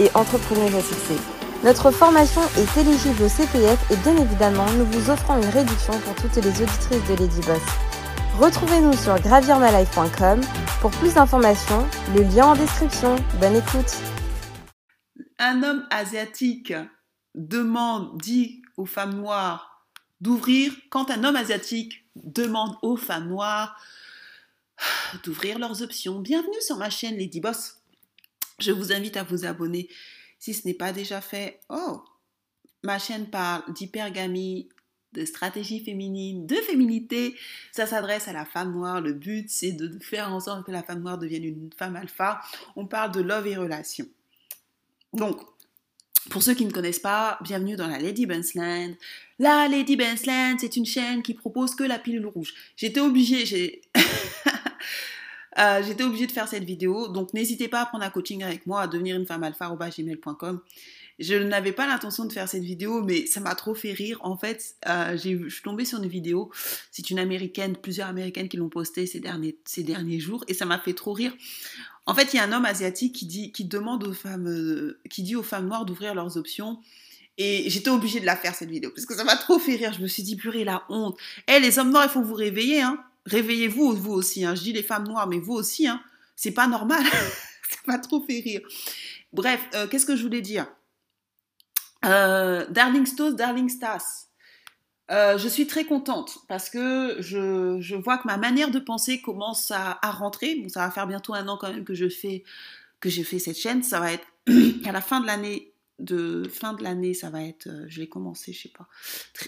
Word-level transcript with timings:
et 0.00 0.10
entrepreneuse 0.14 0.74
à. 0.74 1.18
Notre 1.64 1.90
formation 1.90 2.42
est 2.58 2.80
éligible 2.80 3.22
au 3.22 3.28
CPF 3.28 3.90
et 3.90 3.96
bien 3.96 4.16
évidemment, 4.16 4.66
nous 4.72 4.84
vous 4.86 5.10
offrons 5.10 5.36
une 5.40 5.48
réduction 5.48 5.98
pour 6.00 6.14
toutes 6.16 6.36
les 6.36 6.48
auditrices 6.48 7.08
de 7.08 7.14
Lady 7.14 7.40
Boss. 7.46 7.62
Retrouvez-nous 8.38 8.96
sur 8.96 9.18
gravirmalife.com 9.20 10.40
pour 10.80 10.90
plus 10.90 11.14
d'informations, 11.14 11.86
le 12.14 12.22
lien 12.22 12.48
en 12.48 12.54
description. 12.54 13.16
Bonne 13.40 13.56
écoute. 13.56 13.96
Un 15.38 15.62
homme 15.62 15.86
asiatique 15.90 16.74
demande, 17.34 18.18
dit 18.20 18.62
aux 18.76 18.86
femmes 18.86 19.14
noires 19.14 19.86
d'ouvrir, 20.20 20.72
quand 20.90 21.10
un 21.10 21.24
homme 21.24 21.36
asiatique 21.36 22.04
demande 22.16 22.76
aux 22.82 22.96
femmes 22.96 23.28
noires 23.28 23.76
d'ouvrir 25.24 25.58
leurs 25.58 25.82
options. 25.82 26.20
Bienvenue 26.20 26.60
sur 26.60 26.76
ma 26.76 26.90
chaîne 26.90 27.16
Lady 27.16 27.40
Boss. 27.40 27.83
Je 28.58 28.72
vous 28.72 28.92
invite 28.92 29.16
à 29.16 29.24
vous 29.24 29.44
abonner 29.44 29.88
si 30.38 30.54
ce 30.54 30.66
n'est 30.66 30.74
pas 30.74 30.92
déjà 30.92 31.20
fait. 31.20 31.60
Oh, 31.68 32.02
ma 32.82 32.98
chaîne 32.98 33.28
parle 33.28 33.62
d'hypergamie, 33.72 34.68
de 35.12 35.24
stratégie 35.24 35.82
féminine, 35.82 36.46
de 36.46 36.56
féminité. 36.56 37.34
Ça 37.72 37.86
s'adresse 37.86 38.28
à 38.28 38.32
la 38.32 38.44
femme 38.44 38.72
noire. 38.72 39.00
Le 39.00 39.12
but, 39.12 39.48
c'est 39.48 39.72
de 39.72 39.98
faire 40.00 40.32
en 40.32 40.40
sorte 40.40 40.66
que 40.66 40.72
la 40.72 40.82
femme 40.82 41.00
noire 41.00 41.18
devienne 41.18 41.44
une 41.44 41.70
femme 41.76 41.96
alpha. 41.96 42.40
On 42.76 42.86
parle 42.86 43.12
de 43.12 43.20
love 43.20 43.46
et 43.46 43.56
relations. 43.56 44.08
Donc, 45.12 45.40
pour 46.30 46.42
ceux 46.42 46.54
qui 46.54 46.64
ne 46.64 46.70
connaissent 46.70 47.00
pas, 47.00 47.38
bienvenue 47.42 47.76
dans 47.76 47.86
la 47.86 47.98
Lady 47.98 48.26
Land. 48.26 48.94
La 49.38 49.68
Lady 49.68 49.96
Land, 49.96 50.56
c'est 50.58 50.76
une 50.76 50.86
chaîne 50.86 51.22
qui 51.22 51.34
propose 51.34 51.74
que 51.74 51.84
la 51.84 51.98
pilule 51.98 52.26
rouge. 52.26 52.54
J'étais 52.76 53.00
obligée, 53.00 53.46
j'ai... 53.46 53.82
Euh, 55.58 55.82
j'étais 55.84 56.04
obligée 56.04 56.26
de 56.26 56.32
faire 56.32 56.48
cette 56.48 56.64
vidéo, 56.64 57.08
donc 57.08 57.32
n'hésitez 57.32 57.68
pas 57.68 57.82
à 57.82 57.86
prendre 57.86 58.04
un 58.04 58.10
coaching 58.10 58.42
avec 58.42 58.66
moi, 58.66 58.82
à 58.82 58.86
devenir 58.88 59.16
une 59.16 59.26
femme 59.26 59.44
alpha 59.44 59.68
gmail.com. 59.68 60.60
Je 61.20 61.34
n'avais 61.34 61.70
pas 61.70 61.86
l'intention 61.86 62.24
de 62.24 62.32
faire 62.32 62.48
cette 62.48 62.64
vidéo, 62.64 63.02
mais 63.02 63.26
ça 63.26 63.38
m'a 63.38 63.54
trop 63.54 63.74
fait 63.74 63.92
rire. 63.92 64.18
En 64.22 64.36
fait, 64.36 64.74
euh, 64.88 65.16
je 65.16 65.48
suis 65.48 65.62
tombée 65.62 65.84
sur 65.84 66.02
une 66.02 66.08
vidéo. 66.08 66.50
C'est 66.90 67.10
une 67.10 67.20
américaine, 67.20 67.76
plusieurs 67.76 68.08
américaines 68.08 68.48
qui 68.48 68.56
l'ont 68.56 68.68
postée 68.68 69.06
ces 69.06 69.20
derniers, 69.20 69.56
ces 69.64 69.84
derniers 69.84 70.18
jours, 70.18 70.44
et 70.48 70.54
ça 70.54 70.64
m'a 70.64 70.78
fait 70.78 70.94
trop 70.94 71.12
rire. 71.12 71.32
En 72.06 72.14
fait, 72.14 72.34
il 72.34 72.36
y 72.36 72.40
a 72.40 72.44
un 72.44 72.52
homme 72.52 72.64
asiatique 72.64 73.14
qui 73.14 73.26
dit, 73.26 73.52
qui 73.52 73.64
demande 73.64 74.04
aux 74.04 74.12
femmes, 74.12 74.48
euh, 74.48 74.98
qui 75.08 75.22
dit 75.22 75.36
aux 75.36 75.44
femmes 75.44 75.68
noires 75.68 75.84
d'ouvrir 75.84 76.14
leurs 76.14 76.36
options. 76.36 76.80
Et 77.38 77.68
j'étais 77.68 77.90
obligée 77.90 78.20
de 78.20 78.26
la 78.26 78.36
faire 78.36 78.54
cette 78.54 78.70
vidéo 78.70 78.90
parce 78.94 79.06
que 79.06 79.14
ça 79.14 79.24
m'a 79.24 79.36
trop 79.36 79.58
fait 79.58 79.74
rire. 79.74 79.92
Je 79.92 80.02
me 80.02 80.06
suis 80.06 80.22
dit 80.22 80.36
purée 80.36 80.64
la 80.64 80.84
honte. 80.88 81.16
Eh 81.48 81.58
les 81.58 81.78
hommes 81.78 81.90
noirs, 81.90 82.04
il 82.04 82.10
faut 82.10 82.22
vous 82.22 82.34
réveiller 82.34 82.80
hein 82.80 83.02
réveillez-vous, 83.26 83.94
vous 83.94 84.12
aussi. 84.12 84.44
Hein. 84.44 84.54
Je 84.54 84.62
dis 84.62 84.72
les 84.72 84.82
femmes 84.82 85.06
noires, 85.06 85.26
mais 85.26 85.38
vous 85.38 85.54
aussi. 85.54 85.86
Hein. 85.86 86.02
C'est 86.36 86.52
pas 86.52 86.66
normal. 86.66 87.02
ça 87.70 87.78
m'a 87.86 87.98
trop 87.98 88.24
fait 88.24 88.40
rire. 88.40 88.60
Bref, 89.32 89.60
euh, 89.74 89.86
qu'est-ce 89.86 90.06
que 90.06 90.16
je 90.16 90.22
voulais 90.22 90.42
dire? 90.42 90.66
Euh, 92.04 92.66
Darling 92.70 93.06
Stos, 93.06 93.32
Darling 93.32 93.68
Stas. 93.68 94.28
Euh, 95.10 95.36
je 95.36 95.48
suis 95.48 95.66
très 95.66 95.84
contente 95.84 96.38
parce 96.48 96.70
que 96.70 97.16
je, 97.20 97.94
vois 97.96 98.16
que 98.16 98.26
ma 98.26 98.38
manière 98.38 98.70
de 98.70 98.78
penser 98.78 99.20
commence 99.20 99.70
à, 99.70 99.98
rentrer. 100.02 100.54
Bon, 100.56 100.68
ça 100.68 100.80
va 100.80 100.90
faire 100.90 101.06
bientôt 101.06 101.34
un 101.34 101.46
an 101.48 101.58
quand 101.58 101.70
même 101.70 101.84
que 101.84 101.94
je 101.94 102.08
fais 102.08 102.42
que 103.00 103.10
j'ai 103.10 103.24
fait 103.24 103.38
cette 103.38 103.58
chaîne. 103.58 103.82
Ça 103.82 104.00
va 104.00 104.12
être 104.12 104.26
à 104.86 104.92
la 104.92 105.00
fin 105.00 105.20
de 105.20 105.26
l'année. 105.26 105.72
De 106.00 106.42
fin 106.48 106.72
de 106.72 106.82
l'année, 106.82 107.14
ça 107.14 107.30
va 107.30 107.42
être. 107.42 107.68
je 107.86 108.00
vais 108.00 108.08
commencer, 108.08 108.52
je 108.52 108.62
sais 108.62 108.72
pas. 108.76 108.88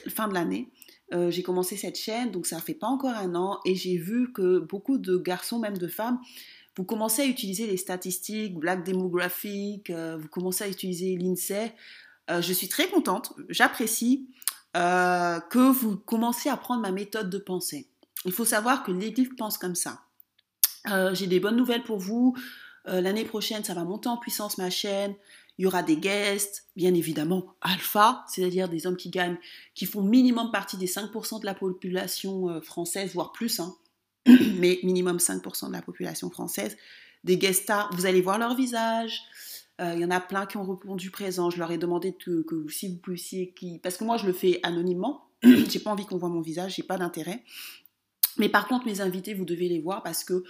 Fin 0.09 0.29
de 0.29 0.35
l'année. 0.35 0.69
Euh, 1.13 1.31
j'ai 1.31 1.43
commencé 1.43 1.77
cette 1.77 1.97
chaîne, 1.97 2.31
donc 2.31 2.47
ça 2.47 2.61
fait 2.61 2.75
pas 2.75 2.89
encore 2.89 3.11
un 3.11 3.35
an, 3.35 3.61
et 3.65 3.75
j'ai 3.75 3.97
vu 3.97 4.33
que 4.33 4.59
beaucoup 4.59 4.99
de 4.99 5.17
garçons, 5.17 5.59
même 5.59 5.79
de 5.79 5.89
femmes, 5.89 6.19
vous 6.77 6.85
commencez 6.85 7.23
à 7.23 7.27
utiliser 7.27 7.67
les 7.67 7.77
statistiques, 7.77 8.59
Black 8.59 8.85
Demographic, 8.85 9.91
euh, 9.91 10.17
vous 10.17 10.29
commencez 10.29 10.65
à 10.65 10.69
utiliser 10.69 11.17
l'INSEE. 11.17 11.73
Euh, 12.31 12.43
je 12.43 12.53
suis 12.53 12.69
très 12.69 12.89
contente, 12.89 13.33
j'apprécie 13.49 14.29
que 14.75 15.71
vous 15.71 15.97
commencez 15.97 16.51
à 16.51 16.57
prendre 16.59 16.83
ma 16.83 16.91
méthode 16.91 17.31
de 17.31 17.39
pensée. 17.39 17.89
Il 18.27 18.33
faut 18.33 18.45
savoir 18.45 18.83
que 18.83 18.93
les 18.93 19.11
livres 19.11 19.33
pensent 19.39 19.57
comme 19.57 19.75
ça. 19.75 20.03
j'ai 21.15 21.27
des 21.27 21.41
bonnes 21.41 21.57
nouvelles 21.57 21.83
pour 21.83 21.99
vous. 21.99 22.37
L'année 22.85 23.25
prochaine, 23.25 23.65
ça 23.65 23.73
va 23.73 23.85
monter 23.85 24.11
en 24.11 24.19
puissance 24.19 24.59
ma 24.59 24.69
chaîne. 24.69 25.15
Il 25.59 25.63
y 25.63 25.67
aura 25.67 25.83
des 25.83 25.97
guests, 25.97 26.67
bien 26.77 26.93
évidemment 26.93 27.55
alpha, 27.63 28.25
c'est-à-dire 28.29 28.69
des 28.69 28.87
hommes 28.87 28.97
qui 28.97 29.11
gagnent, 29.11 29.39
qui 29.75 29.87
font 29.87 30.03
minimum 30.03 30.51
partie 30.51 30.77
des 30.77 30.87
5% 30.87 31.41
de 31.41 31.47
la 31.47 31.55
population 31.55 32.51
euh, 32.51 32.61
française, 32.61 33.13
voire 33.15 33.33
plus, 33.33 33.61
hein. 33.61 33.75
mais 34.27 34.81
minimum 34.83 35.19
5% 35.19 35.69
de 35.69 35.73
la 35.73 35.83
population 35.83 36.31
française. 36.31 36.77
Des 37.25 37.39
guest 37.39 37.63
stars, 37.63 37.91
vous 37.95 38.07
allez 38.07 38.21
voir 38.21 38.39
leur 38.39 38.55
visage. 38.55 39.23
Euh, 39.81 39.93
il 39.95 40.01
y 40.01 40.05
en 40.05 40.11
a 40.11 40.21
plein 40.21 40.47
qui 40.47 40.57
ont 40.57 40.65
répondu 40.65 41.11
présent. 41.11 41.51
Je 41.51 41.59
leur 41.59 41.71
ai 41.71 41.79
demandé 41.79 42.13
que, 42.13 42.45
si 42.69 42.89
vous 42.89 42.99
puissiez, 42.99 43.55
parce 43.83 43.97
que 43.97 44.05
moi 44.05 44.17
je 44.17 44.27
le 44.27 44.33
fais 44.33 44.61
anonymement. 44.63 45.29
j'ai 45.43 45.81
pas 45.81 45.91
envie 45.91 46.07
qu'on 46.07 46.19
voit 46.19 46.29
mon 46.29 46.41
visage, 46.41 46.77
j'ai 46.77 46.83
pas 46.83 46.99
d'intérêt. 46.99 47.43
Mais 48.39 48.49
par 48.49 48.69
contre, 48.69 48.87
mes 48.87 49.01
invités, 49.01 49.35
vous 49.35 49.45
devez 49.45 49.69
les 49.69 49.81
voir 49.81 50.03
parce 50.03 50.25
que 50.25 50.45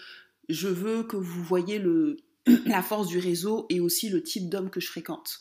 je 0.49 0.69
veux 0.69 1.03
que 1.03 1.17
vous 1.17 1.43
voyez 1.43 1.79
le, 1.79 2.19
la 2.67 2.83
force 2.83 3.09
du 3.09 3.19
réseau 3.19 3.67
et 3.71 3.81
aussi 3.81 4.09
le 4.09 4.23
type 4.23 4.49
d'homme 4.49 4.71
que 4.71 4.81
je 4.81 4.89
fréquente. 4.89 5.41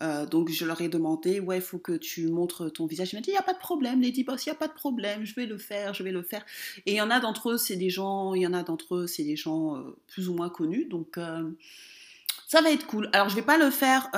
Euh, 0.00 0.26
donc 0.26 0.50
je 0.50 0.64
leur 0.64 0.80
ai 0.80 0.88
demandé, 0.88 1.40
ouais, 1.40 1.56
il 1.56 1.62
faut 1.62 1.78
que 1.78 1.92
tu 1.92 2.28
montres 2.28 2.72
ton 2.72 2.86
visage. 2.86 3.12
Ils 3.12 3.16
m'ont 3.16 3.22
dit, 3.22 3.30
il 3.30 3.32
n'y 3.32 3.38
a 3.38 3.42
pas 3.42 3.54
de 3.54 3.58
problème, 3.58 4.00
Lady 4.00 4.24
Boss, 4.24 4.46
il 4.46 4.50
n'y 4.50 4.54
a 4.54 4.58
pas 4.58 4.68
de 4.68 4.74
problème, 4.74 5.24
je 5.24 5.34
vais 5.34 5.46
le 5.46 5.58
faire, 5.58 5.94
je 5.94 6.02
vais 6.02 6.12
le 6.12 6.22
faire. 6.22 6.44
Et 6.86 6.92
il 6.92 6.96
y 6.96 7.00
en 7.00 7.10
a 7.10 7.20
d'entre 7.20 7.50
eux, 7.50 7.58
c'est 7.58 7.76
des 7.76 7.90
gens, 7.90 8.34
il 8.34 8.42
y 8.42 8.46
en 8.46 8.54
a 8.54 8.62
d'entre 8.62 8.96
eux, 8.96 9.06
c'est 9.06 9.24
des 9.24 9.36
gens 9.36 9.76
euh, 9.76 9.96
plus 10.06 10.28
ou 10.28 10.34
moins 10.34 10.50
connus. 10.50 10.84
Donc 10.84 11.18
euh, 11.18 11.50
ça 12.46 12.60
va 12.60 12.70
être 12.70 12.86
cool. 12.86 13.10
Alors 13.12 13.28
je 13.28 13.34
vais 13.34 13.42
pas 13.42 13.58
le 13.58 13.70
faire 13.70 14.08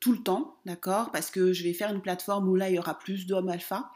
tout 0.00 0.12
le 0.12 0.22
temps, 0.22 0.56
d'accord, 0.66 1.10
parce 1.10 1.30
que 1.30 1.52
je 1.52 1.64
vais 1.64 1.72
faire 1.72 1.92
une 1.92 2.02
plateforme 2.02 2.48
où 2.48 2.54
là 2.54 2.68
il 2.68 2.76
y 2.76 2.78
aura 2.78 2.98
plus 2.98 3.26
d'hommes 3.26 3.48
alpha. 3.48 3.90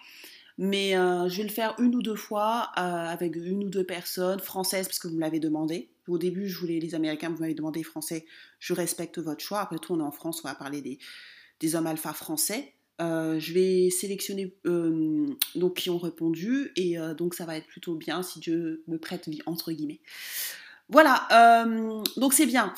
Mais 0.59 0.93
je 0.93 1.37
vais 1.37 1.45
le 1.45 1.49
faire 1.49 1.75
une 1.79 1.95
ou 1.95 2.03
deux 2.03 2.17
fois 2.17 2.63
avec 2.75 3.37
une 3.37 3.65
ou 3.65 3.69
deux 3.69 3.85
personnes 3.85 4.41
françaises 4.41 4.89
parce 4.89 4.99
que 4.99 5.07
vous 5.07 5.15
me 5.15 5.21
l'avez 5.21 5.39
demandé. 5.39 5.89
Au 6.11 6.19
début, 6.19 6.49
je 6.49 6.59
voulais 6.59 6.81
les 6.81 6.95
Américains, 6.95 7.31
vous 7.31 7.39
m'avez 7.39 7.55
demandé 7.55 7.83
français, 7.83 8.27
je 8.59 8.75
respecte 8.75 9.19
votre 9.19 9.43
choix. 9.43 9.61
Après 9.61 9.79
tout, 9.79 9.95
on 9.95 10.01
est 10.01 10.03
en 10.03 10.11
France, 10.11 10.43
on 10.45 10.49
va 10.49 10.55
parler 10.55 10.99
des, 11.61 11.77
hommes 11.77 11.87
alpha 11.87 12.13
français. 12.13 12.75
Euh, 13.01 13.39
je 13.39 13.55
vais 13.55 13.89
sélectionner 13.91 14.55
euh, 14.67 15.27
donc 15.55 15.75
qui 15.75 15.89
ont 15.89 15.99
répondu 15.99 16.71
et 16.77 16.99
euh, 16.99 17.15
donc 17.15 17.33
ça 17.33 17.47
va 17.47 17.57
être 17.57 17.67
plutôt 17.67 17.95
bien 17.95 18.23
si 18.23 18.41
Dieu 18.41 18.83
me 18.89 18.99
prête 18.99 19.27
vie 19.27 19.41
entre 19.47 19.73
guillemets. 19.73 20.01
Voilà, 20.89 21.65
donc 22.17 22.35
c'est 22.35 22.47
bien. 22.47 22.75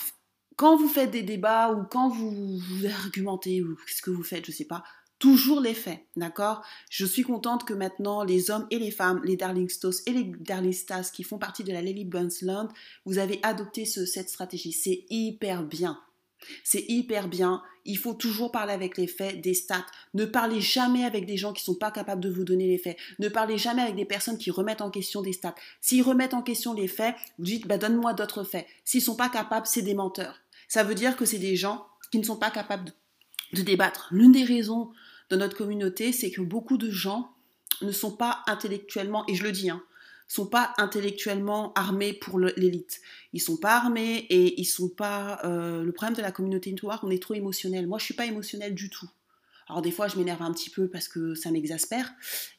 Quand 0.56 0.76
vous 0.76 0.88
faites 0.88 1.10
des 1.10 1.22
débats 1.22 1.72
ou 1.72 1.84
quand 1.84 2.10
vous, 2.10 2.58
vous 2.58 2.86
argumentez 2.86 3.62
ou 3.62 3.78
ce 3.86 4.02
que 4.02 4.10
vous 4.10 4.22
faites, 4.22 4.44
je 4.44 4.52
sais 4.52 4.66
pas, 4.66 4.84
toujours 5.22 5.60
les 5.60 5.72
faits, 5.72 6.00
d'accord? 6.16 6.64
Je 6.90 7.06
suis 7.06 7.22
contente 7.22 7.64
que 7.64 7.72
maintenant 7.72 8.24
les 8.24 8.50
hommes 8.50 8.66
et 8.72 8.78
les 8.80 8.90
femmes, 8.90 9.20
les 9.22 9.36
Darlingstos 9.36 10.02
et 10.06 10.10
les 10.10 10.24
Darlingstas 10.24 11.12
qui 11.14 11.22
font 11.22 11.38
partie 11.38 11.62
de 11.62 11.72
la 11.72 11.80
Lily 11.80 12.10
Land, 12.42 12.66
vous 13.06 13.18
avez 13.18 13.38
adopté 13.44 13.84
cette 13.84 14.28
stratégie. 14.28 14.72
C'est 14.72 15.04
hyper 15.10 15.62
bien. 15.62 16.00
C'est 16.64 16.84
hyper 16.88 17.28
bien. 17.28 17.62
Il 17.84 17.98
faut 17.98 18.14
toujours 18.14 18.50
parler 18.50 18.72
avec 18.72 18.98
les 18.98 19.06
faits, 19.06 19.40
des 19.40 19.54
stats. 19.54 19.86
Ne 20.14 20.24
parlez 20.24 20.60
jamais 20.60 21.04
avec 21.04 21.24
des 21.24 21.36
gens 21.36 21.52
qui 21.52 21.62
ne 21.62 21.72
sont 21.72 21.78
pas 21.78 21.92
capables 21.92 22.20
de 22.20 22.28
vous 22.28 22.42
donner 22.42 22.66
les 22.66 22.78
faits. 22.78 22.96
Ne 23.20 23.28
parlez 23.28 23.58
jamais 23.58 23.82
avec 23.82 23.94
des 23.94 24.04
personnes 24.04 24.38
qui 24.38 24.50
remettent 24.50 24.82
en 24.82 24.90
question 24.90 25.22
des 25.22 25.32
stats. 25.32 25.54
S'ils 25.80 26.02
remettent 26.02 26.34
en 26.34 26.42
question 26.42 26.74
les 26.74 26.88
faits, 26.88 27.14
vous 27.38 27.44
dites 27.44 27.68
bah, 27.68 27.78
donne-moi 27.78 28.12
d'autres 28.14 28.42
faits. 28.42 28.66
S'ils 28.84 29.02
ne 29.02 29.04
sont 29.04 29.16
pas 29.16 29.28
capables, 29.28 29.68
c'est 29.68 29.82
des 29.82 29.94
menteurs. 29.94 30.40
Ça 30.66 30.82
veut 30.82 30.96
dire 30.96 31.16
que 31.16 31.26
c'est 31.26 31.38
des 31.38 31.54
gens 31.54 31.86
qui 32.10 32.18
ne 32.18 32.24
sont 32.24 32.38
pas 32.38 32.50
capables 32.50 32.90
de 33.52 33.62
débattre. 33.62 34.08
L'une 34.10 34.32
des 34.32 34.42
raisons 34.42 34.90
notre 35.36 35.56
communauté, 35.56 36.12
c'est 36.12 36.30
que 36.30 36.40
beaucoup 36.40 36.78
de 36.78 36.90
gens 36.90 37.30
ne 37.82 37.92
sont 37.92 38.12
pas 38.12 38.42
intellectuellement, 38.46 39.24
et 39.28 39.34
je 39.34 39.42
le 39.42 39.52
dis, 39.52 39.70
hein, 39.70 39.82
sont 40.32 40.46
pas 40.46 40.72
intellectuellement 40.78 41.74
armés 41.74 42.14
pour 42.14 42.40
l'élite. 42.40 43.02
Ils 43.34 43.40
sont 43.40 43.58
pas 43.58 43.76
armés 43.76 44.26
et 44.30 44.58
ils 44.58 44.64
sont 44.64 44.88
pas. 44.88 45.40
Euh, 45.44 45.82
le 45.82 45.92
problème 45.92 46.16
de 46.16 46.22
la 46.22 46.32
communauté 46.32 46.74
noire, 46.82 47.00
on 47.02 47.10
est 47.10 47.20
trop 47.20 47.34
émotionnel. 47.34 47.86
Moi, 47.86 47.98
je 47.98 48.04
suis 48.04 48.14
pas 48.14 48.24
émotionnelle 48.24 48.74
du 48.74 48.88
tout. 48.88 49.10
Alors 49.68 49.82
des 49.82 49.90
fois, 49.90 50.08
je 50.08 50.16
m'énerve 50.16 50.40
un 50.40 50.52
petit 50.52 50.70
peu 50.70 50.88
parce 50.88 51.06
que 51.06 51.34
ça 51.34 51.50
m'exaspère. 51.50 52.12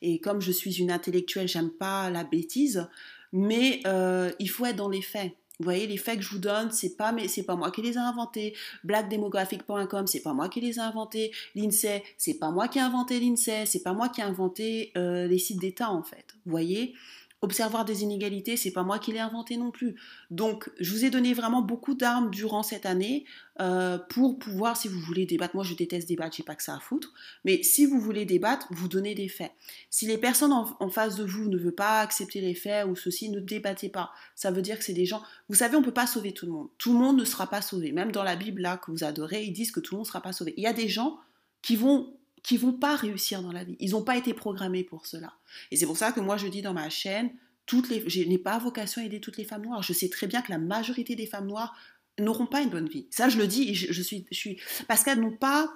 Et 0.03 0.19
comme 0.19 0.39
je 0.39 0.51
suis 0.51 0.79
une 0.79 0.91
intellectuelle, 0.91 1.47
j'aime 1.47 1.71
pas 1.71 2.11
la 2.11 2.23
bêtise. 2.23 2.87
Mais 3.31 3.81
euh, 3.87 4.31
il 4.37 4.49
faut 4.51 4.67
être 4.67 4.75
dans 4.75 4.89
les 4.89 5.01
faits. 5.01 5.31
Vous 5.59 5.65
voyez, 5.65 5.85
les 5.85 5.97
faits 5.97 6.17
que 6.17 6.23
je 6.23 6.29
vous 6.29 6.39
donne, 6.39 6.71
c'est 6.71 6.97
pas, 6.97 7.11
mais 7.11 7.27
c'est 7.27 7.43
pas 7.43 7.55
moi 7.55 7.69
qui 7.69 7.81
les 7.83 7.93
ai 7.93 7.97
inventés. 7.97 8.55
Blackdemographic.com, 8.83 10.07
c'est 10.07 10.21
pas 10.21 10.33
moi 10.33 10.49
qui 10.49 10.61
les 10.61 10.77
ai 10.77 10.81
inventés. 10.81 11.31
L'INSEE, 11.55 12.03
c'est 12.17 12.39
pas 12.39 12.49
moi 12.49 12.67
qui 12.67 12.79
ai 12.79 12.81
inventé 12.81 13.19
l'INSEE. 13.19 13.65
C'est 13.65 13.83
pas 13.83 13.93
moi 13.93 14.09
qui 14.09 14.21
ai 14.21 14.23
inventé 14.23 14.91
euh, 14.97 15.27
les 15.27 15.37
sites 15.37 15.59
d'État, 15.59 15.91
en 15.91 16.01
fait. 16.01 16.25
Vous 16.45 16.51
voyez 16.51 16.95
Observoir 17.43 17.83
des 17.83 18.03
inégalités, 18.03 18.55
c'est 18.55 18.71
pas 18.71 18.83
moi 18.83 18.99
qui 18.99 19.11
l'ai 19.11 19.19
inventé 19.19 19.57
non 19.57 19.69
plus. 19.69 19.95
Donc, 20.31 20.71
je 20.79 20.89
vous 20.93 21.03
ai 21.03 21.09
donné 21.09 21.33
vraiment 21.33 21.61
beaucoup 21.61 21.93
d'armes 21.93 22.31
durant 22.31 22.63
cette 22.63 22.85
année 22.85 23.25
euh, 23.59 23.97
pour 23.97 24.39
pouvoir, 24.39 24.77
si 24.77 24.87
vous 24.87 25.01
voulez 25.01 25.25
débattre, 25.25 25.53
moi 25.53 25.65
je 25.65 25.73
déteste 25.73 26.07
débattre, 26.07 26.37
j'ai 26.37 26.43
pas 26.43 26.55
que 26.55 26.63
ça 26.63 26.73
à 26.73 26.79
foutre, 26.79 27.11
mais 27.43 27.61
si 27.61 27.85
vous 27.85 27.99
voulez 27.99 28.23
débattre, 28.23 28.67
vous 28.71 28.87
donnez 28.87 29.13
des 29.13 29.27
faits. 29.27 29.51
Si 29.89 30.07
les 30.07 30.17
personnes 30.17 30.53
en, 30.53 30.89
face 30.89 31.17
de 31.17 31.25
vous 31.25 31.49
ne 31.49 31.57
veulent 31.57 31.75
pas 31.75 31.99
accepter 31.99 32.39
les 32.39 32.55
faits 32.55 32.87
ou 32.87 32.95
ceci, 32.95 33.27
ne 33.29 33.41
débattez 33.41 33.89
pas. 33.89 34.13
Ça 34.35 34.49
veut 34.49 34.61
dire 34.61 34.77
que 34.77 34.85
c'est 34.85 34.93
des 34.93 35.05
gens. 35.05 35.21
Vous 35.49 35.55
savez, 35.55 35.75
on 35.75 35.81
peut 35.81 35.91
pas 35.91 36.07
sauver 36.07 36.31
tout 36.31 36.45
le 36.45 36.53
monde. 36.53 36.69
Tout 36.77 36.93
le 36.93 36.99
monde 36.99 37.17
ne 37.19 37.25
sera 37.25 37.47
pas 37.47 37.61
sauvé. 37.61 37.91
Même 37.91 38.13
dans 38.13 38.23
la 38.23 38.37
Bible 38.37 38.61
là 38.61 38.77
que 38.77 38.89
vous 38.89 39.03
adorez, 39.03 39.43
ils 39.43 39.51
disent 39.51 39.73
que 39.73 39.81
tout 39.81 39.95
le 39.95 39.97
monde 39.97 40.05
ne 40.05 40.11
sera 40.11 40.21
pas 40.21 40.31
sauvé. 40.31 40.53
Il 40.55 40.63
y 40.63 40.67
a 40.67 40.71
des 40.71 40.87
gens 40.87 41.19
qui 41.61 41.75
vont 41.75 42.15
qui 42.43 42.57
vont 42.57 42.73
pas 42.73 42.95
réussir 42.95 43.41
dans 43.41 43.51
la 43.51 43.63
vie. 43.63 43.77
Ils 43.79 43.91
n'ont 43.91 44.03
pas 44.03 44.17
été 44.17 44.33
programmés 44.33 44.83
pour 44.83 45.07
cela. 45.07 45.33
Et 45.71 45.77
c'est 45.77 45.85
pour 45.85 45.97
ça 45.97 46.11
que 46.11 46.19
moi 46.19 46.37
je 46.37 46.47
dis 46.47 46.61
dans 46.61 46.73
ma 46.73 46.89
chaîne, 46.89 47.31
toutes 47.65 47.89
les, 47.89 48.07
je 48.09 48.21
n'ai 48.21 48.37
pas 48.37 48.57
vocation 48.59 49.01
à 49.01 49.05
aider 49.05 49.21
toutes 49.21 49.37
les 49.37 49.45
femmes 49.45 49.63
noires. 49.63 49.81
Je 49.81 49.93
sais 49.93 50.09
très 50.09 50.27
bien 50.27 50.41
que 50.41 50.51
la 50.51 50.57
majorité 50.57 51.15
des 51.15 51.25
femmes 51.25 51.47
noires 51.47 51.75
n'auront 52.19 52.45
pas 52.45 52.61
une 52.61 52.69
bonne 52.69 52.87
vie. 52.87 53.07
Ça, 53.09 53.29
je 53.29 53.37
le 53.37 53.47
dis, 53.47 53.69
et 53.69 53.73
je, 53.73 54.01
suis, 54.01 54.25
je 54.29 54.37
suis, 54.37 54.61
parce 54.87 55.03
qu'elles 55.03 55.19
n'ont 55.19 55.35
pas, 55.35 55.73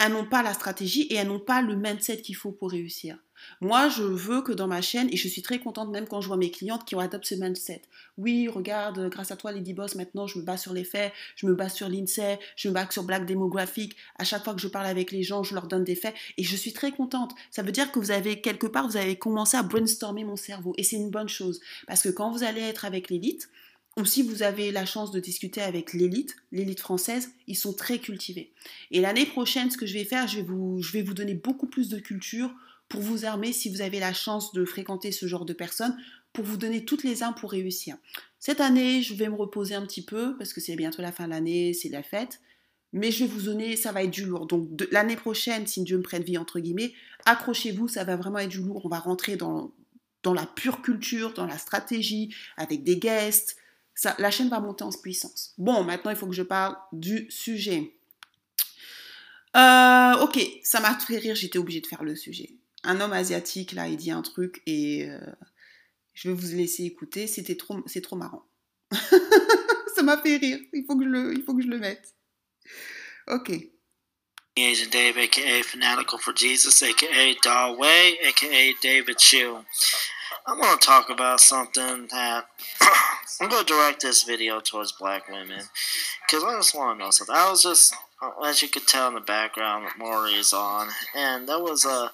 elles 0.00 0.12
n'ont 0.12 0.24
pas 0.24 0.42
la 0.42 0.54
stratégie 0.54 1.02
et 1.02 1.16
elles 1.16 1.28
n'ont 1.28 1.38
pas 1.38 1.60
le 1.60 1.76
mindset 1.76 2.22
qu'il 2.22 2.34
faut 2.34 2.52
pour 2.52 2.70
réussir. 2.70 3.18
Moi, 3.60 3.88
je 3.88 4.02
veux 4.02 4.42
que 4.42 4.52
dans 4.52 4.66
ma 4.66 4.82
chaîne, 4.82 5.08
et 5.10 5.16
je 5.16 5.28
suis 5.28 5.42
très 5.42 5.58
contente 5.58 5.90
même 5.90 6.06
quand 6.06 6.20
je 6.20 6.28
vois 6.28 6.36
mes 6.36 6.50
clientes 6.50 6.84
qui 6.84 6.94
ont 6.94 7.00
adopté 7.00 7.34
ce 7.34 7.40
mindset. 7.40 7.82
Oui, 8.18 8.48
regarde, 8.48 9.08
grâce 9.10 9.30
à 9.30 9.36
toi, 9.36 9.52
Lady 9.52 9.72
Boss, 9.72 9.94
maintenant, 9.94 10.26
je 10.26 10.38
me 10.38 10.44
bats 10.44 10.56
sur 10.56 10.72
les 10.72 10.84
faits, 10.84 11.12
je 11.36 11.46
me 11.46 11.54
bats 11.54 11.68
sur 11.68 11.88
l'INSEE, 11.88 12.38
je 12.56 12.68
me 12.68 12.74
bats 12.74 12.86
sur 12.90 13.02
Black 13.02 13.26
Demographic. 13.26 13.96
À 14.18 14.24
chaque 14.24 14.44
fois 14.44 14.54
que 14.54 14.60
je 14.60 14.68
parle 14.68 14.86
avec 14.86 15.10
les 15.10 15.22
gens, 15.22 15.42
je 15.42 15.54
leur 15.54 15.66
donne 15.68 15.84
des 15.84 15.94
faits, 15.94 16.14
et 16.36 16.44
je 16.44 16.56
suis 16.56 16.72
très 16.72 16.92
contente. 16.92 17.34
Ça 17.50 17.62
veut 17.62 17.72
dire 17.72 17.92
que 17.92 17.98
vous 17.98 18.10
avez, 18.10 18.40
quelque 18.40 18.66
part, 18.66 18.88
vous 18.88 18.96
avez 18.96 19.16
commencé 19.16 19.56
à 19.56 19.62
brainstormer 19.62 20.24
mon 20.24 20.36
cerveau, 20.36 20.74
et 20.76 20.82
c'est 20.82 20.96
une 20.96 21.10
bonne 21.10 21.28
chose. 21.28 21.60
Parce 21.86 22.02
que 22.02 22.08
quand 22.08 22.30
vous 22.30 22.42
allez 22.42 22.62
être 22.62 22.84
avec 22.84 23.10
l'élite, 23.10 23.50
ou 24.00 24.04
si 24.04 24.22
vous 24.22 24.42
avez 24.42 24.72
la 24.72 24.86
chance 24.86 25.10
de 25.10 25.20
discuter 25.20 25.60
avec 25.60 25.92
l'élite, 25.92 26.36
l'élite 26.52 26.80
française, 26.80 27.30
ils 27.46 27.56
sont 27.56 27.72
très 27.72 27.98
cultivés. 27.98 28.52
Et 28.90 29.00
l'année 29.00 29.26
prochaine, 29.26 29.70
ce 29.70 29.76
que 29.76 29.86
je 29.86 29.94
vais 29.94 30.04
faire, 30.04 30.26
je 30.26 30.36
vais 30.36 30.42
vous, 30.42 30.82
je 30.82 30.92
vais 30.92 31.02
vous 31.02 31.14
donner 31.14 31.34
beaucoup 31.34 31.66
plus 31.66 31.88
de 31.88 31.98
culture 31.98 32.50
pour 32.88 33.02
vous 33.02 33.24
armer 33.24 33.52
si 33.52 33.68
vous 33.68 33.82
avez 33.82 34.00
la 34.00 34.12
chance 34.12 34.52
de 34.52 34.64
fréquenter 34.64 35.12
ce 35.12 35.26
genre 35.26 35.44
de 35.44 35.52
personnes, 35.52 35.96
pour 36.32 36.44
vous 36.44 36.56
donner 36.56 36.84
toutes 36.84 37.04
les 37.04 37.22
armes 37.22 37.34
pour 37.34 37.50
réussir. 37.50 37.96
Cette 38.38 38.60
année, 38.60 39.02
je 39.02 39.14
vais 39.14 39.28
me 39.28 39.34
reposer 39.34 39.74
un 39.74 39.82
petit 39.82 40.02
peu 40.02 40.36
parce 40.38 40.52
que 40.52 40.60
c'est 40.60 40.76
bientôt 40.76 41.02
la 41.02 41.12
fin 41.12 41.24
de 41.24 41.30
l'année, 41.30 41.72
c'est 41.74 41.88
la 41.88 42.02
fête. 42.02 42.40
Mais 42.92 43.12
je 43.12 43.24
vais 43.24 43.30
vous 43.30 43.42
donner, 43.42 43.76
ça 43.76 43.92
va 43.92 44.02
être 44.02 44.10
du 44.10 44.24
lourd. 44.24 44.46
Donc 44.46 44.68
l'année 44.90 45.16
prochaine, 45.16 45.66
si 45.66 45.82
Dieu 45.82 45.98
me 45.98 46.02
prenne 46.02 46.22
vie, 46.22 46.38
entre 46.38 46.58
guillemets, 46.58 46.92
accrochez-vous, 47.24 47.86
ça 47.86 48.02
va 48.02 48.16
vraiment 48.16 48.38
être 48.38 48.50
du 48.50 48.58
lourd. 48.58 48.84
On 48.84 48.88
va 48.88 48.98
rentrer 48.98 49.36
dans, 49.36 49.72
dans 50.22 50.34
la 50.34 50.46
pure 50.46 50.82
culture, 50.82 51.32
dans 51.34 51.46
la 51.46 51.58
stratégie, 51.58 52.34
avec 52.56 52.82
des 52.82 52.96
guests. 52.96 53.56
La 54.18 54.30
chaîne 54.30 54.48
va 54.48 54.60
monter 54.60 54.84
en 54.84 54.90
puissance. 54.90 55.54
Bon, 55.58 55.84
maintenant, 55.84 56.10
il 56.10 56.16
faut 56.16 56.26
que 56.26 56.34
je 56.34 56.42
parle 56.42 56.76
du 56.92 57.30
sujet. 57.30 57.94
Euh, 59.56 60.14
ok, 60.20 60.40
ça 60.62 60.80
m'a 60.80 60.98
fait 60.98 61.18
rire, 61.18 61.34
j'étais 61.34 61.58
obligée 61.58 61.80
de 61.80 61.86
faire 61.86 62.04
le 62.04 62.16
sujet 62.16 62.60
un 62.82 63.00
homme 63.00 63.12
asiatique, 63.12 63.72
là, 63.72 63.88
il 63.88 63.96
dit 63.96 64.10
un 64.10 64.22
truc 64.22 64.62
et 64.66 65.08
euh, 65.08 65.18
je 66.14 66.28
vais 66.28 66.34
vous 66.34 66.56
laisser 66.56 66.84
écouter. 66.84 67.26
C'était 67.26 67.56
trop, 67.56 67.78
c'est 67.86 68.00
trop 68.00 68.16
marrant. 68.16 68.44
Ça 69.94 70.02
m'a 70.02 70.18
fait 70.18 70.36
rire. 70.36 70.58
Il 70.72 70.84
faut 70.86 70.96
que 70.96 71.04
je 71.04 71.08
le, 71.08 71.34
il 71.34 71.42
faut 71.42 71.54
que 71.54 71.62
je 71.62 71.68
le 71.68 71.78
mette. 71.78 72.14
Ok. 73.28 73.52
Agent 74.58 74.90
Dave, 74.90 75.16
aka 75.18 75.62
Fanatical 75.62 76.18
for 76.18 76.34
Jesus, 76.34 76.82
aka 76.84 77.06
aka 77.06 78.46
David. 78.82 79.16
I'm 80.46 80.60
going 80.60 80.78
to 80.78 80.84
talk 80.84 81.10
about 81.10 81.40
something 81.40 82.08
that 82.10 82.46
I'm 83.40 83.48
going 83.48 83.64
to 83.64 83.72
direct 83.72 84.02
this 84.02 84.22
video 84.22 84.60
towards 84.60 84.92
black 84.92 85.28
women 85.28 85.60
because 86.26 86.44
I 86.44 86.54
just 86.56 86.74
want 86.74 86.98
to 86.98 87.04
know 87.04 87.10
something. 87.10 87.34
I 87.34 87.50
was 87.50 87.62
just, 87.62 87.94
as 88.44 88.62
you 88.62 88.68
could 88.68 88.86
tell 88.86 89.08
in 89.08 89.14
the 89.14 89.20
background, 89.20 89.88
Maury 89.98 90.34
is 90.34 90.52
on, 90.52 90.88
and 91.14 91.48
there 91.48 91.60
was 91.60 91.84
a 91.84 92.12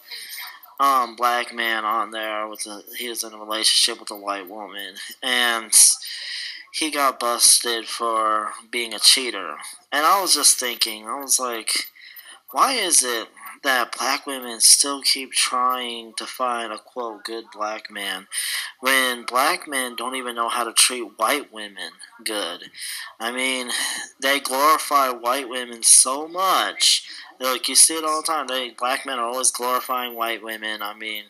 um 0.78 1.16
black 1.16 1.54
man 1.54 1.86
on 1.86 2.10
there 2.10 2.46
with 2.46 2.66
a 2.66 2.82
he 2.98 3.08
was 3.08 3.24
in 3.24 3.32
a 3.32 3.38
relationship 3.38 3.98
with 3.98 4.10
a 4.10 4.14
white 4.14 4.46
woman 4.46 4.96
and 5.22 5.72
he 6.70 6.90
got 6.90 7.18
busted 7.18 7.86
for 7.86 8.50
being 8.70 8.92
a 8.92 8.98
cheater. 8.98 9.56
And 9.90 10.04
I 10.04 10.20
was 10.20 10.34
just 10.34 10.60
thinking, 10.60 11.06
I 11.06 11.18
was 11.18 11.40
like, 11.40 11.70
why 12.50 12.72
is 12.74 13.02
it 13.02 13.28
that 13.62 13.96
black 13.96 14.26
women 14.26 14.60
still 14.60 15.02
keep 15.02 15.32
trying 15.32 16.12
to 16.16 16.26
find 16.26 16.72
a 16.72 16.78
quote 16.78 17.24
good 17.24 17.44
black 17.52 17.90
man 17.90 18.26
when 18.80 19.24
black 19.24 19.66
men 19.66 19.96
don't 19.96 20.14
even 20.16 20.34
know 20.34 20.48
how 20.48 20.64
to 20.64 20.72
treat 20.72 21.18
white 21.18 21.52
women 21.52 21.92
good? 22.24 22.64
I 23.18 23.32
mean, 23.32 23.70
they 24.20 24.40
glorify 24.40 25.10
white 25.10 25.48
women 25.48 25.82
so 25.82 26.28
much 26.28 27.04
like 27.40 27.68
you 27.68 27.74
see 27.74 27.96
it 27.96 28.04
all 28.04 28.22
the 28.22 28.26
time. 28.26 28.46
They 28.46 28.70
black 28.70 29.04
men 29.06 29.18
are 29.18 29.28
always 29.28 29.50
glorifying 29.50 30.16
white 30.16 30.42
women. 30.42 30.82
I 30.82 30.94
mean, 30.94 31.24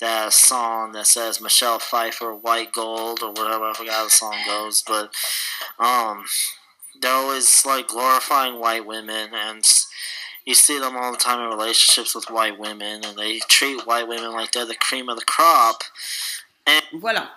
that 0.00 0.32
song 0.32 0.92
that 0.92 1.06
says 1.06 1.40
Michelle 1.40 1.78
Pfeiffer 1.78 2.34
white 2.34 2.72
gold 2.72 3.20
or 3.22 3.30
whatever. 3.30 3.64
I 3.64 3.74
forgot 3.74 3.94
how 3.94 4.04
the 4.04 4.10
song 4.10 4.36
goes, 4.46 4.82
but 4.86 5.12
um, 5.78 6.24
they're 7.00 7.12
always 7.12 7.64
like 7.64 7.88
glorifying 7.88 8.60
white 8.60 8.86
women 8.86 9.30
and. 9.34 9.64
You 10.46 10.54
see 10.54 10.78
them 10.78 10.96
all 10.96 11.12
the 11.12 11.18
time 11.18 11.40
in 11.40 11.48
relationships 11.48 12.14
with 12.14 12.30
white 12.30 12.58
women, 12.58 13.04
and 13.04 13.16
they 13.16 13.38
treat 13.48 13.86
white 13.86 14.06
women 14.06 14.32
like 14.32 14.52
they're 14.52 14.66
the 14.66 14.74
cream 14.74 15.08
of 15.08 15.18
the 15.18 15.24
crop. 15.24 15.82
Voilà. 16.92 17.30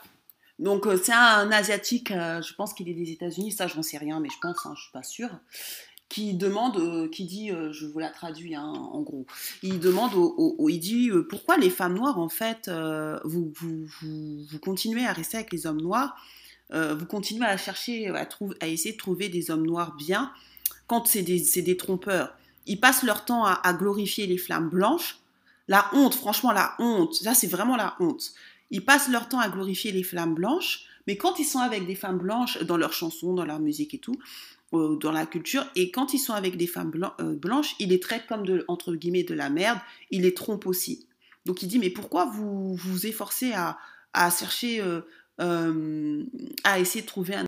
Donc 0.59 0.87
euh, 0.87 0.97
c'est 1.01 1.13
un 1.13 1.51
asiatique, 1.51 2.11
euh, 2.11 2.41
je 2.41 2.53
pense 2.53 2.73
qu'il 2.73 2.89
est 2.89 2.93
des 2.93 3.11
États-Unis, 3.11 3.51
ça 3.51 3.67
j'en 3.67 3.83
sais 3.83 3.97
rien, 3.97 4.19
mais 4.19 4.29
je 4.29 4.39
pense, 4.41 4.65
hein, 4.65 4.73
je 4.75 4.81
suis 4.81 4.91
pas 4.91 5.03
sûre. 5.03 5.29
qui 6.09 6.33
demande, 6.33 6.77
euh, 6.77 7.09
qui 7.09 7.25
dit, 7.25 7.49
je 7.49 7.85
vous 7.85 7.99
la 7.99 8.09
traduis 8.09 8.55
hein, 8.55 8.63
en 8.63 9.01
gros, 9.01 9.25
il 9.61 9.79
demande, 9.79 10.13
il 10.67 10.79
dit 10.79 11.11
pourquoi 11.29 11.57
les 11.57 11.69
femmes 11.69 11.95
noires 11.95 12.17
en 12.17 12.29
fait, 12.29 12.71
vous, 13.25 13.51
vous, 13.55 13.85
vous, 14.01 14.59
continuez 14.59 15.05
à 15.05 15.11
rester 15.11 15.37
avec 15.37 15.51
les 15.51 15.67
hommes 15.67 15.81
noirs, 15.81 16.15
vous 16.71 17.05
continuez 17.05 17.45
à 17.45 17.57
chercher, 17.57 18.07
à, 18.07 18.27
à 18.61 18.67
essayer 18.67 18.93
de 18.93 18.97
trouver 18.97 19.27
des 19.29 19.51
hommes 19.51 19.65
noirs 19.65 19.95
bien, 19.95 20.31
quand 20.87 21.05
c'est 21.07 21.23
des, 21.23 21.61
des, 21.61 21.77
trompeurs? 21.77 22.33
Ils 22.67 22.79
passent 22.79 23.03
leur 23.03 23.25
temps 23.25 23.45
à, 23.45 23.73
glorifier 23.73 24.27
les 24.27 24.37
flammes 24.37 24.69
blanches. 24.69 25.19
La 25.67 25.89
honte, 25.93 26.15
franchement 26.15 26.51
la 26.51 26.75
honte, 26.79 27.15
ça 27.15 27.33
c'est 27.33 27.47
vraiment 27.47 27.75
la 27.75 27.95
honte. 27.99 28.33
Ils 28.69 28.85
passent 28.85 29.09
leur 29.09 29.27
temps 29.27 29.39
à 29.39 29.49
glorifier 29.49 29.91
les 29.91 30.03
flammes 30.03 30.35
blanches, 30.35 30.85
mais 31.07 31.17
quand 31.17 31.39
ils 31.39 31.45
sont 31.45 31.59
avec 31.59 31.85
des 31.85 31.95
femmes 31.95 32.19
blanches 32.19 32.61
dans 32.63 32.77
leurs 32.77 32.93
chansons, 32.93 33.33
dans 33.33 33.45
leur 33.45 33.59
musique 33.59 33.93
et 33.93 33.97
tout, 33.97 34.17
dans 34.71 35.11
la 35.11 35.25
culture. 35.25 35.65
Et 35.75 35.91
quand 35.91 36.13
ils 36.13 36.19
sont 36.19 36.33
avec 36.33 36.57
des 36.57 36.67
femmes 36.67 36.91
euh, 37.21 37.35
blanches, 37.35 37.75
il 37.79 37.89
les 37.89 37.99
traite 37.99 38.27
comme 38.27 38.45
de, 38.45 38.65
entre 38.67 38.93
guillemets 38.95 39.23
de 39.23 39.33
la 39.33 39.49
merde, 39.49 39.79
il 40.11 40.23
les 40.23 40.33
trompe 40.33 40.65
aussi. 40.65 41.05
Donc 41.45 41.61
il 41.63 41.67
dit, 41.67 41.79
mais 41.79 41.89
pourquoi 41.89 42.25
vous 42.25 42.75
vous 42.75 43.05
efforcez 43.05 43.53
à, 43.53 43.77
chercher, 44.29 44.81
euh, 44.81 45.01
euh, 45.39 46.23
à 46.63 46.79
essayer 46.79 47.01
de 47.01 47.07
trouver 47.07 47.35
un 47.35 47.45